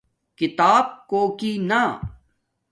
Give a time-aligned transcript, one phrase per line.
[0.37, 1.81] کھیتاپ کوکی نا